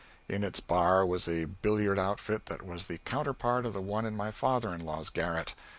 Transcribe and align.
In 0.27 0.43
its 0.43 0.59
bar 0.59 1.05
was 1.05 1.27
a 1.27 1.45
billiard 1.45 1.99
outfit 1.99 2.47
that 2.47 2.63
was 2.65 2.87
the 2.87 2.97
counterpart 2.97 3.67
of 3.67 3.73
the 3.73 3.83
one 3.83 4.03
in 4.07 4.17
my 4.17 4.31
father 4.31 4.73
in 4.73 4.83
law's 4.83 5.09
garret. 5.09 5.53